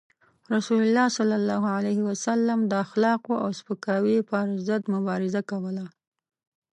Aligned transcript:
رسول 0.55 0.81
الله 0.87 1.07
صلى 1.17 1.35
الله 1.41 1.61
عليه 1.77 1.99
وسلم 2.09 2.59
د 2.71 2.73
اخلاقو 2.85 3.33
او 3.43 3.49
سپکاوي 3.59 4.17
پر 4.29 4.45
ضد 4.67 4.83
مبارزه 4.95 5.41
کوله. 5.51 5.85